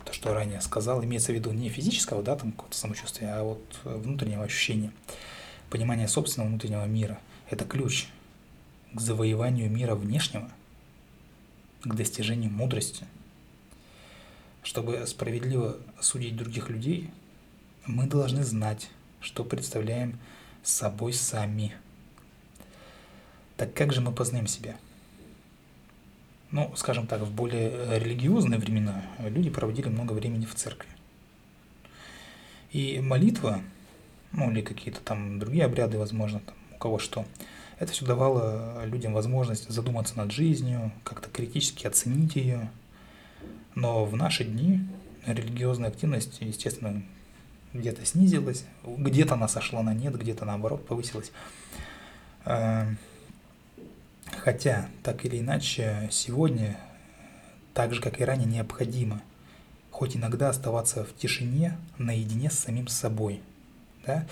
то, 0.04 0.14
что 0.14 0.34
ранее 0.34 0.62
сказал, 0.62 1.04
имеется 1.04 1.32
в 1.32 1.36
виду 1.36 1.52
не 1.52 1.70
физического, 1.70 2.24
да, 2.24 2.36
там 2.36 2.52
какого-то 2.52 2.78
самочувствия, 2.78 3.34
а 3.34 3.44
вот 3.44 3.80
внутреннего 3.84 4.44
ощущения. 4.44 4.92
Понимание 5.70 6.08
собственного 6.08 6.50
внутреннего 6.50 6.86
мира– 6.86 7.20
это 7.50 7.66
ключ 7.66 8.08
к 8.94 9.00
завоеванию 9.00 9.70
мира 9.70 9.96
внешнего, 9.96 10.50
к 11.84 11.94
достижению 11.94 12.52
мудрости– 12.52 13.06
чтобы 14.64 15.06
справедливо 15.08 15.78
судить 16.00 16.36
других 16.36 16.70
людей, 16.70 17.10
мы 17.86 18.08
должны 18.08 18.44
знать, 18.44 18.90
что 19.22 19.44
представляем 19.44 20.20
собой 20.64 21.14
сами. 21.14 21.74
Так 23.60 23.74
как 23.74 23.92
же 23.92 24.00
мы 24.00 24.14
познаем 24.14 24.48
себя? 24.48 24.78
Ну, 26.50 26.72
скажем 26.78 27.08
так, 27.08 27.20
в 27.20 27.30
более 27.30 28.00
религиозные 28.00 28.58
времена 28.58 29.04
люди 29.20 29.50
проводили 29.50 29.90
много 29.90 30.14
времени 30.14 30.46
в 30.46 30.56
церкви. 30.56 30.90
И 32.72 33.02
молитва, 33.02 33.60
ну 34.32 34.50
или 34.50 34.62
какие-то 34.62 35.02
там 35.02 35.40
другие 35.40 35.66
обряды, 35.66 35.98
возможно, 35.98 36.40
там, 36.40 36.56
у 36.74 36.78
кого 36.78 37.00
что, 37.00 37.26
это 37.80 37.92
все 37.92 38.06
давало 38.06 38.86
людям 38.86 39.12
возможность 39.12 39.70
задуматься 39.70 40.18
над 40.18 40.32
жизнью, 40.32 40.94
как-то 41.04 41.30
критически 41.30 41.86
оценить 41.86 42.38
ее, 42.38 42.72
но 43.76 44.06
в 44.06 44.16
наши 44.16 44.46
дни 44.46 44.88
религиозная 45.26 45.90
активность, 45.90 46.38
естественно, 46.40 47.04
где-то 47.74 48.06
снизилась, 48.06 48.64
где-то 48.86 49.34
она 49.34 49.50
сошла 49.50 49.84
на 49.84 49.94
нет, 49.94 50.18
где-то 50.18 50.46
наоборот 50.46 50.88
повысилась. 50.88 51.34
Хотя, 54.38 54.90
так 55.04 55.26
или 55.26 55.40
иначе, 55.40 56.08
сегодня, 56.12 56.78
так 57.74 57.94
же, 57.94 58.02
как 58.02 58.20
и 58.22 58.24
ранее, 58.24 58.48
необходимо 58.48 59.22
хоть 59.92 60.16
иногда 60.16 60.50
оставаться 60.50 61.04
в 61.04 61.14
тишине, 61.16 61.78
наедине 61.98 62.50
с 62.50 62.60
самим 62.60 62.88
собой. 62.88 63.42
Да? 64.06 64.26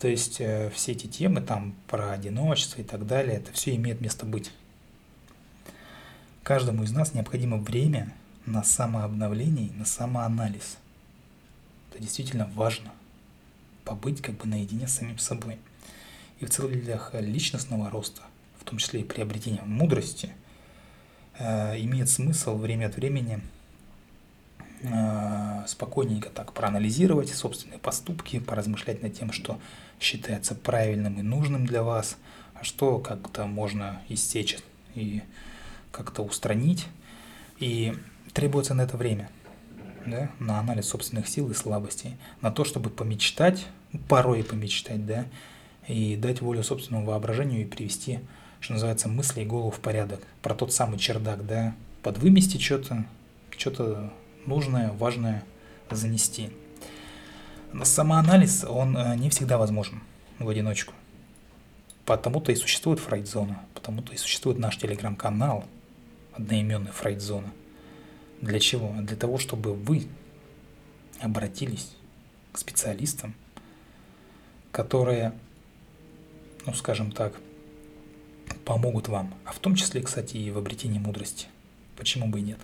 То 0.00 0.08
есть 0.08 0.40
э, 0.40 0.70
все 0.74 0.92
эти 0.92 1.06
темы 1.06 1.40
там 1.40 1.74
про 1.86 2.10
одиночество 2.10 2.80
и 2.80 2.84
так 2.84 3.06
далее, 3.06 3.36
это 3.36 3.52
все 3.52 3.76
имеет 3.76 4.00
место 4.00 4.26
быть. 4.26 4.50
Каждому 6.42 6.82
из 6.82 6.90
нас 6.90 7.14
необходимо 7.14 7.58
время– 7.58 8.12
на 8.46 8.62
самообновление, 8.62 9.72
на 9.72 9.84
самоанализ. 9.84 10.78
Это 11.90 12.02
действительно 12.02 12.50
важно. 12.54 12.92
Побыть 13.84 14.22
как 14.22 14.36
бы 14.36 14.46
наедине 14.46 14.86
с 14.86 14.94
самим 14.94 15.18
собой. 15.18 15.58
И 16.40 16.46
в 16.46 16.50
целях 16.50 17.10
личностного 17.14 17.90
роста, 17.90 18.22
в 18.64 18.70
том 18.70 18.78
числе 18.78 19.00
и 19.00 19.04
приобретения 19.04 19.60
мудрости, 19.62 20.30
э, 21.38 21.78
имеет 21.80 22.08
смысл 22.08 22.56
время 22.56 22.86
от 22.86 22.96
времени 22.96 23.42
э, 24.80 25.64
спокойненько 25.66 26.30
так 26.30 26.54
проанализировать 26.54 27.28
собственные 27.28 27.78
поступки, 27.78 28.38
поразмышлять 28.38 29.02
над 29.02 29.12
тем, 29.18 29.32
что 29.32 29.60
считается 30.00 30.54
правильным 30.54 31.18
и 31.18 31.22
нужным 31.22 31.66
для 31.66 31.82
вас, 31.82 32.16
а 32.54 32.64
что 32.64 32.98
как-то 32.98 33.46
можно 33.46 34.00
иссечь 34.08 34.58
и 34.94 35.22
как-то 35.92 36.22
устранить. 36.22 36.86
И 37.58 37.94
требуется 38.32 38.72
на 38.72 38.82
это 38.82 38.96
время, 38.96 39.30
да, 40.06 40.30
на 40.38 40.58
анализ 40.58 40.88
собственных 40.88 41.28
сил 41.28 41.50
и 41.50 41.54
слабостей, 41.54 42.16
на 42.40 42.50
то, 42.50 42.64
чтобы 42.64 42.88
помечтать, 42.88 43.66
порой 44.08 44.42
помечтать, 44.42 45.04
да, 45.04 45.26
и 45.86 46.16
дать 46.16 46.40
волю 46.40 46.62
собственному 46.62 47.06
воображению 47.06 47.60
и 47.60 47.66
привести, 47.66 48.20
что 48.64 48.72
называется, 48.72 49.08
мысли 49.08 49.42
и 49.42 49.44
голову 49.44 49.70
в 49.70 49.80
порядок. 49.80 50.22
Про 50.40 50.54
тот 50.54 50.72
самый 50.72 50.98
чердак, 50.98 51.46
да, 51.46 51.74
подвымести 52.02 52.58
что-то, 52.58 53.04
что-то 53.56 54.10
нужное, 54.46 54.90
важное 54.92 55.44
занести. 55.90 56.48
Но 57.74 57.84
самоанализ, 57.84 58.64
он 58.64 58.96
э, 58.96 59.16
не 59.16 59.28
всегда 59.28 59.58
возможен 59.58 60.00
в 60.38 60.48
одиночку. 60.48 60.94
Потому-то 62.06 62.52
и 62.52 62.56
существует 62.56 63.00
фрейд-зона, 63.00 63.60
потому-то 63.74 64.14
и 64.14 64.16
существует 64.16 64.58
наш 64.58 64.78
телеграм-канал, 64.78 65.66
одноименный 66.32 66.90
фрейд-зона– 66.90 67.52
для 68.40 68.60
чего? 68.60 68.94
Для 69.00 69.16
того, 69.16 69.38
чтобы 69.38 69.74
вы 69.74 70.06
обратились 71.20 71.90
к 72.52 72.58
специалистам, 72.58 73.34
которые, 74.72 75.32
ну 76.66 76.72
скажем 76.74 77.12
так, 77.12 77.34
помогут 78.64 79.08
вам, 79.08 79.34
а 79.44 79.52
в 79.52 79.58
том 79.58 79.74
числе, 79.74 80.02
кстати, 80.02 80.36
и 80.36 80.50
в 80.50 80.58
обретении 80.58 80.98
мудрости. 80.98 81.46
Почему 81.96 82.28
бы 82.28 82.40
и 82.40 82.42
нет? 82.42 82.58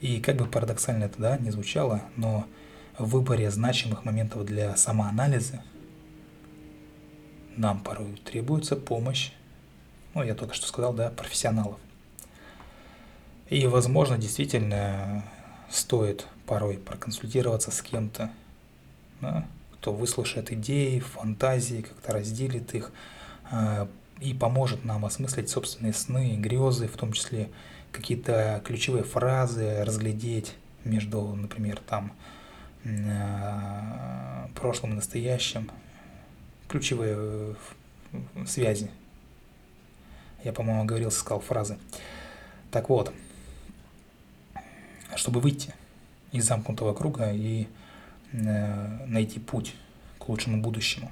И 0.00 0.20
как 0.20 0.36
бы 0.36 0.46
парадоксально 0.46 1.04
это 1.04 1.18
да, 1.18 1.38
не 1.38 1.50
звучало, 1.50 2.02
но 2.16 2.46
в 2.98 3.10
выборе 3.10 3.50
значимых 3.50 4.04
моментов 4.04 4.44
для 4.44 4.76
самоанализа 4.76 5.62
нам 7.56 7.80
порой 7.80 8.14
требуется 8.24 8.76
помощь, 8.76 9.32
ну, 10.14 10.22
я 10.22 10.34
только 10.34 10.54
что 10.54 10.66
сказал, 10.66 10.92
да, 10.92 11.10
профессионалов. 11.10 11.78
И, 13.50 13.66
возможно, 13.66 14.18
действительно 14.18 15.24
стоит 15.70 16.26
порой 16.46 16.78
проконсультироваться 16.78 17.70
с 17.70 17.82
кем-то, 17.82 18.30
да, 19.20 19.46
кто 19.74 19.92
выслушает 19.92 20.52
идеи, 20.52 20.98
фантазии, 21.00 21.82
как-то 21.82 22.12
разделит 22.12 22.74
их 22.74 22.92
э, 23.50 23.86
и 24.20 24.34
поможет 24.34 24.84
нам 24.84 25.04
осмыслить 25.04 25.48
собственные 25.48 25.92
сны, 25.92 26.36
грезы, 26.36 26.88
в 26.88 26.96
том 26.96 27.12
числе 27.12 27.50
какие-то 27.92 28.60
ключевые 28.64 29.04
фразы, 29.04 29.84
разглядеть 29.84 30.54
между, 30.84 31.34
например, 31.34 31.80
там 31.86 32.12
э, 32.84 34.48
прошлым 34.54 34.92
и 34.92 34.96
настоящим, 34.96 35.70
ключевые 36.68 37.16
э, 37.16 38.44
связи. 38.46 38.90
Я, 40.44 40.52
по-моему, 40.52 40.84
говорил, 40.84 41.10
сказал 41.10 41.40
фразы. 41.40 41.78
Так 42.70 42.88
вот, 42.88 43.12
чтобы 45.16 45.40
выйти 45.40 45.74
из 46.32 46.44
замкнутого 46.46 46.94
круга 46.94 47.32
и 47.32 47.66
э, 48.32 49.06
найти 49.06 49.40
путь 49.40 49.74
к 50.18 50.28
лучшему 50.28 50.60
будущему. 50.62 51.10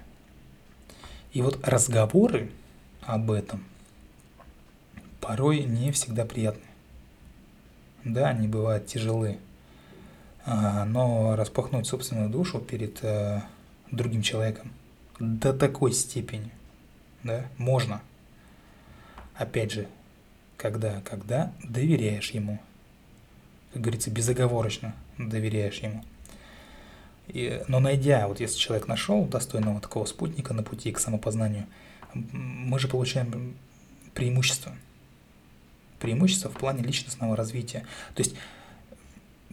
И 1.33 1.43
вот 1.43 1.67
разговоры 1.67 2.51
об 3.03 3.31
этом 3.31 3.65
порой 5.21 5.65
не 5.65 5.91
всегда 5.93 6.25
приятны. 6.25 6.63
да, 8.05 8.29
они 8.29 8.47
бывают 8.47 8.87
тяжелы, 8.87 9.39
а, 10.45 10.85
но 10.85 11.35
распахнуть 11.35 11.87
собственную 11.87 12.31
душу 12.31 12.61
перед 12.61 13.03
а, 13.03 13.43
другим 13.91 14.23
человеком 14.23 14.73
до 15.19 15.53
такой 15.53 15.93
степени, 15.93 16.51
да, 17.25 17.47
можно. 17.59 18.03
Опять 19.35 19.73
же, 19.73 19.89
когда, 20.57 21.01
когда 21.01 21.53
доверяешь 21.63 22.31
ему, 22.31 22.61
как 23.73 23.83
говорится, 23.83 24.11
безоговорочно 24.11 24.95
доверяешь 25.19 25.79
ему. 25.81 26.05
И, 27.29 27.63
но 27.67 27.81
найдя, 27.81 28.29
вот 28.29 28.41
если 28.41 28.59
человек 28.59 28.87
нашел 28.87 29.25
достойного 29.25 29.81
такого 29.81 30.05
спутника 30.05 30.55
на 30.55 30.63
пути 30.63 30.93
к 30.93 31.01
самопознанию, 31.01 31.67
мы 32.33 32.79
же 32.79 32.89
получаем 32.89 33.55
преимущество. 34.15 34.75
Преимущество 35.99 36.51
в 36.51 36.55
плане 36.55 36.83
личностного 36.83 37.37
развития. 37.37 37.87
То 38.15 38.23
есть 38.23 38.35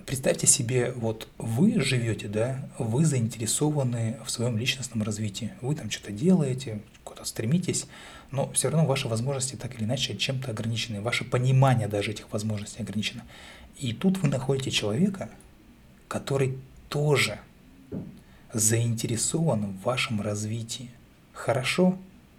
представьте 0.05 0.47
себе, 0.47 0.91
вот 0.91 1.27
вы 1.37 1.79
живете, 1.81 2.27
да, 2.27 2.69
вы 2.77 3.05
заинтересованы 3.05 4.17
в 4.25 4.29
своем 4.29 4.57
личностном 4.57 5.03
развитии. 5.03 5.51
Вы 5.61 5.75
там 5.75 5.89
что-то 5.89 6.11
делаете, 6.11 6.81
куда-то 7.03 7.25
стремитесь, 7.25 7.87
но 8.31 8.51
все 8.51 8.69
равно 8.69 8.85
ваши 8.85 9.07
возможности 9.07 9.55
так 9.55 9.75
или 9.75 9.83
иначе 9.83 10.17
чем-то 10.17 10.51
ограничены. 10.51 11.01
Ваше 11.01 11.23
понимание 11.23 11.87
даже 11.87 12.11
этих 12.11 12.31
возможностей 12.31 12.81
ограничено. 12.81 13.23
И 13.77 13.93
тут 13.93 14.19
вы 14.19 14.27
находите 14.29 14.71
человека, 14.71 15.29
который 16.07 16.57
тоже 16.89 17.39
заинтересован 18.53 19.73
в 19.73 19.83
вашем 19.83 20.21
развитии. 20.21 20.89
Хорошо? 21.33 21.97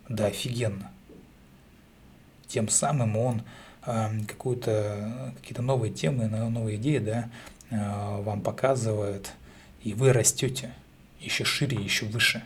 Да, 0.09 0.27
офигенно. 0.27 0.91
Тем 2.47 2.69
самым 2.69 3.17
он 3.17 3.43
э, 3.87 4.11
какую-то, 4.29 5.33
какие-то 5.37 5.63
новые 5.63 5.93
темы, 5.93 6.29
новые 6.29 6.77
идеи, 6.77 6.99
да, 6.99 7.31
э, 7.71 8.23
вам 8.23 8.43
показывает, 8.43 9.33
и 9.83 9.95
вы 9.95 10.13
растете 10.13 10.73
еще 11.21 11.45
шире, 11.45 11.83
еще 11.83 12.07
выше. 12.07 12.45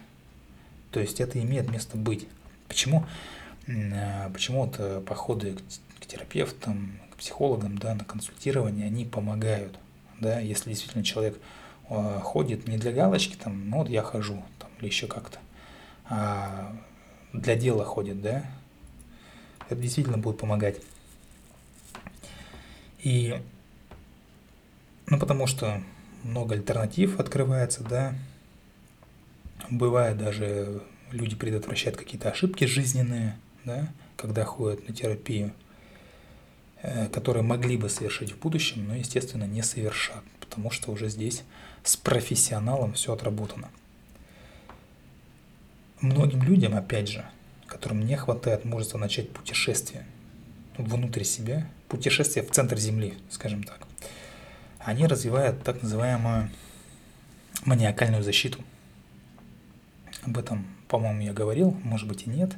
То 0.93 1.01
есть 1.01 1.21
это 1.21 1.41
имеет 1.41 1.71
место 1.71 1.97
быть. 1.97 2.29
Почему? 2.69 3.07
Э, 3.67 4.31
почему 4.33 4.67
вот 4.67 5.05
походы 5.05 5.57
к, 6.01 6.07
терапевтам, 6.07 6.99
к 7.11 7.17
психологам, 7.17 7.77
да, 7.77 7.95
на 7.95 8.05
консультирование, 8.05 8.87
они 8.87 9.05
помогают, 9.05 9.79
да, 10.21 10.39
если 10.39 10.71
действительно 10.71 11.05
человек 11.05 11.39
ходит 12.23 12.67
не 12.69 12.79
для 12.79 12.93
галочки, 12.93 13.37
там, 13.37 13.69
ну 13.69 13.79
вот 13.79 13.91
я 13.91 14.03
хожу, 14.03 14.43
там, 14.59 14.71
или 14.79 14.87
еще 14.87 15.07
как-то, 15.07 15.39
а 16.09 16.75
для 17.41 17.57
дела 17.57 17.85
ходит, 17.85 18.21
да, 18.21 18.45
это 19.69 19.81
действительно 19.81 20.19
будет 20.19 20.39
помогать. 20.39 20.81
И, 23.01 23.41
ну, 25.07 25.19
потому 25.19 25.47
что 25.47 25.83
много 26.23 26.55
альтернатив 26.55 27.21
открывается, 27.21 27.85
да, 27.85 28.15
бывает 29.71 30.19
даже 30.19 30.83
люди 31.11 31.37
предотвращают 31.37 31.97
какие-то 31.97 32.31
ошибки 32.31 32.65
жизненные, 32.65 33.39
да, 33.65 33.89
когда 34.17 34.45
ходят 34.45 34.89
на 34.89 34.95
терапию, 34.95 35.53
э, 36.83 37.09
которые 37.09 37.43
могли 37.43 37.77
бы 37.77 37.89
совершить 37.89 38.33
в 38.33 38.39
будущем, 38.39 38.87
но, 38.87 38.97
естественно, 38.97 39.45
не 39.45 39.63
совершат, 39.63 40.25
потому 40.41 40.71
что 40.71 40.91
уже 40.91 41.09
здесь 41.09 41.45
с 41.85 41.97
профессионалом 41.97 42.95
все 42.95 43.13
отработано. 43.13 43.71
Многим 46.01 46.43
людям, 46.43 46.75
опять 46.77 47.09
же, 47.09 47.25
которым 47.67 48.05
не 48.07 48.17
хватает 48.17 48.65
мужества 48.65 48.99
начать 48.99 49.31
путешествие 49.33 50.07
внутрь 50.77 51.25
себя, 51.25 51.67
путешествие 51.89 52.45
в 52.45 52.51
центр 52.53 52.79
Земли, 52.79 53.15
скажем 53.31 53.65
так, 53.65 53.81
они 54.79 55.07
развивают 55.07 55.63
так 55.65 55.83
называемую 55.83 56.51
маниакальную 57.65 58.23
защиту. 58.23 58.65
Об 60.23 60.39
этом, 60.39 60.67
по-моему, 60.87 61.23
я 61.23 61.33
говорил, 61.33 61.77
может 61.83 62.09
быть 62.09 62.27
и 62.27 62.31
нет. 62.31 62.55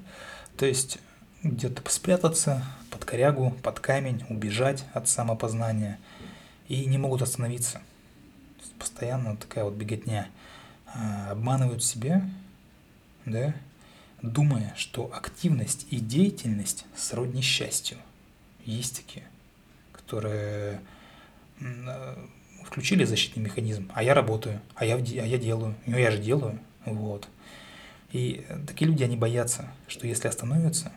То 0.56 0.66
есть 0.66 0.98
где-то 1.42 1.82
спрятаться 1.90 2.62
под 2.90 3.04
корягу, 3.04 3.52
под 3.62 3.80
камень, 3.80 4.22
убежать 4.28 4.84
от 4.92 5.08
самопознания 5.08 5.98
и 6.68 6.84
не 6.84 6.98
могут 6.98 7.22
остановиться. 7.22 7.80
Постоянно 8.78 9.36
такая 9.36 9.64
вот 9.64 9.74
беготня. 9.74 10.28
А, 10.92 11.30
обманывают 11.30 11.84
себя, 11.84 12.22
да, 13.26 13.54
думая, 14.22 14.74
что 14.76 15.10
активность 15.12 15.86
и 15.90 15.98
деятельность 15.98 16.84
сродни 16.96 17.42
счастью. 17.42 17.98
Есть 18.64 18.96
такие, 19.04 19.24
которые 19.92 20.80
а, 21.60 22.18
включили 22.64 23.04
защитный 23.04 23.42
механизм, 23.42 23.90
а 23.94 24.02
я 24.02 24.14
работаю, 24.14 24.60
а 24.74 24.84
я, 24.84 24.96
а 24.96 24.98
я 24.98 25.38
делаю, 25.38 25.74
ну 25.86 25.96
я 25.98 26.10
же 26.10 26.18
делаю, 26.18 26.58
вот. 26.84 27.28
И 28.12 28.44
такие 28.66 28.90
люди, 28.90 29.04
они 29.04 29.16
боятся, 29.16 29.70
что 29.86 30.06
если 30.06 30.28
остановятся, 30.28 30.92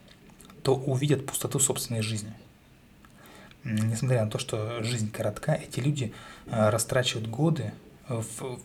то 0.64 0.76
увидят 0.76 1.26
пустоту 1.26 1.60
собственной 1.60 2.02
жизни. 2.02 2.34
Несмотря 3.64 4.26
на 4.26 4.32
то, 4.32 4.40
что 4.40 4.84
жизнь 4.84 5.12
коротка, 5.12 5.54
эти 5.54 5.80
люди 5.80 6.14
а, 6.48 6.70
растрачивают 6.70 7.30
годы 7.30 7.74
в, 8.08 8.60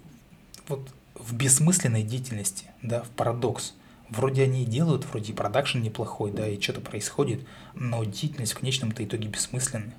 вот, 0.67 0.89
в 1.19 1.35
бессмысленной 1.35 2.03
деятельности, 2.03 2.67
да, 2.83 3.03
в 3.03 3.11
парадокс. 3.11 3.75
Вроде 4.09 4.45
они 4.45 4.63
и 4.63 4.67
делают, 4.67 5.05
вроде 5.05 5.33
и 5.33 5.37
продакшн 5.37 5.81
неплохой, 5.81 6.31
да, 6.31 6.49
и 6.49 6.61
что-то 6.61 6.81
происходит, 6.81 7.47
но 7.75 8.05
деятельность 8.05 8.53
в 8.53 8.59
конечном-то 8.59 9.05
итоге 9.05 9.29
бессмысленная. 9.29 9.95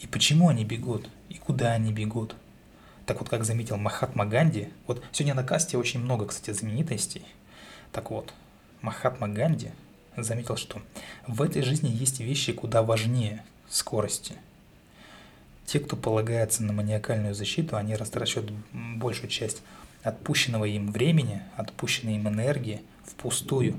И 0.00 0.06
почему 0.06 0.48
они 0.48 0.64
бегут? 0.64 1.08
И 1.28 1.34
куда 1.34 1.72
они 1.72 1.92
бегут? 1.92 2.34
Так 3.06 3.20
вот, 3.20 3.28
как 3.28 3.44
заметил 3.44 3.76
Махатма 3.76 4.24
Ганди, 4.24 4.68
вот 4.86 5.04
сегодня 5.12 5.34
на 5.34 5.44
касте 5.44 5.76
очень 5.76 6.00
много, 6.00 6.26
кстати, 6.26 6.56
знаменитостей. 6.56 7.22
Так 7.92 8.10
вот, 8.10 8.32
Махатма 8.80 9.28
Ганди 9.28 9.70
заметил, 10.16 10.56
что 10.56 10.80
в 11.26 11.42
этой 11.42 11.62
жизни 11.62 11.88
есть 11.88 12.20
вещи 12.20 12.52
куда 12.52 12.82
важнее 12.82 13.44
скорости. 13.68 14.34
Те, 15.72 15.80
кто 15.80 15.96
полагается 15.96 16.62
на 16.62 16.74
маниакальную 16.74 17.34
защиту, 17.34 17.78
они 17.78 17.96
растрачивают 17.96 18.52
большую 18.74 19.30
часть 19.30 19.62
отпущенного 20.02 20.66
им 20.66 20.92
времени, 20.92 21.40
отпущенной 21.56 22.16
им 22.16 22.28
энергии 22.28 22.82
впустую, 23.06 23.76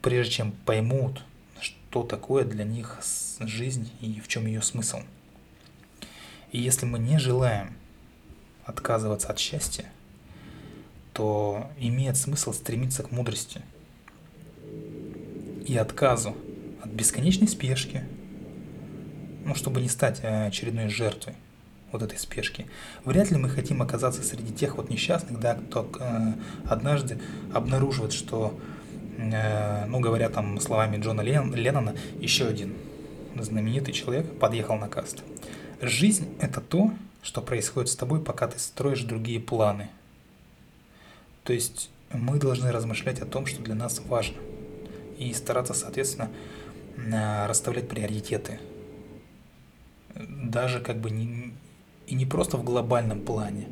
прежде 0.00 0.32
чем 0.32 0.52
поймут, 0.64 1.24
что 1.58 2.04
такое 2.04 2.44
для 2.44 2.62
них 2.62 3.00
жизнь 3.40 3.90
и 4.00 4.20
в 4.20 4.28
чем 4.28 4.46
ее 4.46 4.62
смысл. 4.62 5.00
И 6.52 6.60
если 6.60 6.86
мы 6.86 7.00
не 7.00 7.18
желаем 7.18 7.74
отказываться 8.64 9.30
от 9.30 9.40
счастья, 9.40 9.86
то 11.14 11.68
имеет 11.80 12.16
смысл 12.16 12.52
стремиться 12.52 13.02
к 13.02 13.10
мудрости 13.10 13.60
и 15.66 15.76
отказу 15.76 16.36
от 16.80 16.90
бесконечной 16.90 17.48
спешки, 17.48 18.04
ну, 19.44 19.54
чтобы 19.54 19.80
не 19.80 19.88
стать 19.88 20.20
э, 20.22 20.46
очередной 20.46 20.88
жертвой 20.88 21.34
вот 21.92 22.02
этой 22.02 22.18
спешки. 22.18 22.66
Вряд 23.04 23.30
ли 23.30 23.36
мы 23.36 23.48
хотим 23.48 23.80
оказаться 23.80 24.22
среди 24.22 24.52
тех 24.52 24.76
вот 24.76 24.90
несчастных, 24.90 25.38
да, 25.38 25.54
кто 25.54 25.88
э, 26.00 26.32
однажды 26.68 27.20
обнаруживает, 27.52 28.12
что, 28.12 28.58
э, 29.16 29.86
ну, 29.86 30.00
говоря 30.00 30.28
там 30.28 30.58
словами 30.60 30.96
Джона 30.96 31.20
Лен, 31.20 31.54
Леннона, 31.54 31.94
еще 32.18 32.46
один 32.46 32.74
знаменитый 33.36 33.94
человек 33.94 34.38
подъехал 34.38 34.76
на 34.76 34.88
каст. 34.88 35.22
Жизнь– 35.80 36.28
это 36.40 36.60
то, 36.60 36.92
что 37.22 37.40
происходит 37.42 37.90
с 37.90 37.96
тобой, 37.96 38.20
пока 38.20 38.46
ты 38.48 38.58
строишь 38.58 39.02
другие 39.02 39.40
планы. 39.40 39.88
То 41.44 41.52
есть 41.52 41.90
мы 42.12 42.38
должны 42.38 42.70
размышлять 42.70 43.20
о 43.20 43.26
том, 43.26 43.46
что 43.46 43.62
для 43.62 43.74
нас 43.74 44.00
важно, 44.06 44.36
и 45.18 45.32
стараться, 45.32 45.74
соответственно, 45.74 46.30
э, 46.96 47.46
расставлять 47.46 47.88
приоритеты. 47.88 48.58
Даже 50.14 50.80
как 50.80 50.98
бы 50.98 51.10
не, 51.10 51.52
и 52.06 52.14
не 52.14 52.26
просто 52.26 52.56
в 52.56 52.64
глобальном 52.64 53.20
плане, 53.20 53.66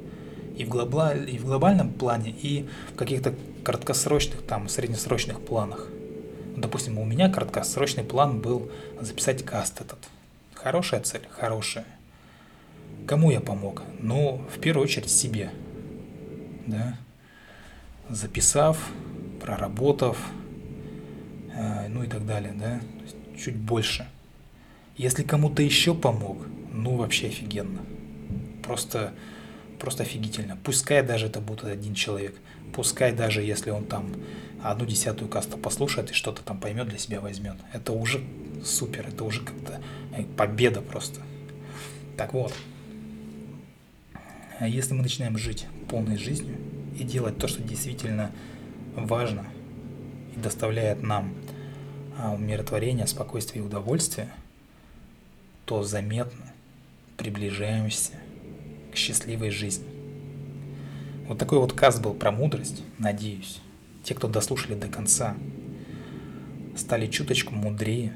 и 0.57 0.64
в, 0.64 0.68
глоба, 0.68 1.14
и 1.14 1.38
в 1.38 1.44
глобальном 1.44 1.90
плане, 1.92 2.31
и 2.31 2.68
в 2.92 2.96
каких-то 2.96 3.35
краткосрочных, 3.64 4.42
там, 4.42 4.68
среднесрочных 4.68 5.40
планах. 5.40 5.88
Допустим, 6.57 6.98
у 6.98 7.05
меня 7.05 7.31
краткосрочный 7.31 8.05
план 8.05 8.40
был 8.40 8.70
записать 9.00 9.44
каст 9.44 9.81
этот. 9.81 9.98
Хорошая 10.55 11.00
цель? 11.00 11.26
Хорошая. 11.31 11.87
Кому 13.07 13.31
я 13.31 13.40
помог? 13.40 13.83
Ну, 14.00 14.44
в 14.55 14.61
первую 14.61 14.85
очередь 14.85 15.11
себе. 15.11 15.50
Да? 16.66 16.96
Записав, 18.09 18.78
проработав, 19.40 20.18
э, 21.55 21.88
ну 21.88 22.05
и 22.05 22.07
так 22.07 22.26
далее, 22.26 22.52
да? 22.55 22.81
чуть 23.37 23.57
больше. 23.57 24.07
Если 24.96 25.22
кому-то 25.22 25.62
еще 25.62 25.94
помог, 25.94 26.46
ну 26.72 26.96
вообще 26.96 27.28
офигенно 27.28 27.81
просто, 28.62 29.12
просто 29.78 30.05
офигительно. 30.05 30.57
Пускай 30.62 31.02
даже 31.02 31.26
это 31.26 31.40
будет 31.40 31.64
один 31.64 31.94
человек, 31.94 32.35
пускай 32.74 33.12
даже 33.12 33.42
если 33.42 33.70
он 33.70 33.85
там 33.85 34.12
одну 34.62 34.87
десятую 34.87 35.28
касту 35.28 35.59
послушает 35.59 36.11
и 36.11 36.14
что-то 36.14 36.42
там 36.42 36.59
поймет 36.59 36.88
для 36.88 36.98
себя 36.98 37.20
возьмет. 37.20 37.57
Это 37.72 37.92
уже 37.92 38.20
супер, 38.64 39.09
это 39.09 39.24
уже 39.24 39.40
как-то 39.40 39.81
Победа 40.37 40.81
просто. 40.81 41.20
Так 42.16 42.35
вот, 42.35 42.52
если 44.61 44.94
мы 44.94 45.02
начинаем 45.02 45.38
жить 45.38 45.66
полной 45.88 46.18
жизнью 46.18 46.57
и 46.98 47.02
делать 47.02 47.38
то, 47.38 47.48
что 47.48 47.62
действительно 47.62 48.31
важно 48.94 49.46
и 50.37 50.40
доставляет 50.40 51.02
нам 51.02 51.35
а, 52.18 52.33
умиротворение, 52.35 53.07
спокойствие 53.07 53.64
и 53.64 53.66
удовольствие, 53.66 54.28
то 55.72 55.82
заметно 55.82 56.52
приближаемся 57.16 58.12
к 58.92 58.96
счастливой 58.96 59.48
жизни. 59.48 59.87
Вот 61.26 61.38
такой 61.38 61.61
вот 61.61 61.72
каст 61.72 62.02
был 62.02 62.12
про 62.12 62.30
мудрость, 62.30 62.82
надеюсь. 62.98 63.58
Те, 64.04 64.14
кто 64.14 64.28
дослушали 64.28 64.74
до 64.74 64.88
конца, 64.88 65.35
стали 66.76 67.06
чуточку 67.06 67.54
мудрее. 67.54 68.14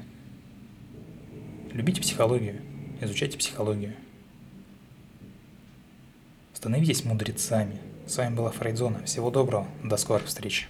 Любите 1.71 1.99
психологию, 1.99 2.61
изучайте 3.01 3.39
психологию. 3.39 3.95
Становитесь 6.53 7.05
мудрецами. 7.05 7.79
С 8.05 8.17
вами 8.17 8.35
была 8.35 8.51
Фрейдзона. 8.51 9.03
Всего 9.05 9.31
доброго, 9.31 9.65
до 9.83 9.97
скорых 9.97 10.27
встреч. 10.27 10.69